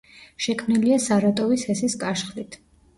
შექმნილია 0.45 0.97
სარატოვის 1.05 1.69
ჰესის 1.71 2.01
კაშხლით. 2.07 2.63